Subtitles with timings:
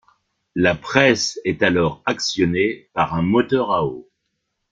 [0.55, 4.09] La presse est alors actionnée par un moteur à eau.